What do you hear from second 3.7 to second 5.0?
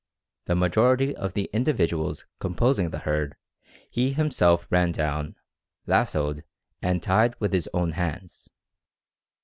he himself ran